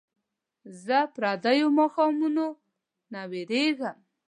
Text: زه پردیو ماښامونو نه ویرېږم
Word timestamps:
زه 0.85 0.97
پردیو 1.15 1.67
ماښامونو 1.79 2.47
نه 3.13 3.21
ویرېږم 3.31 3.97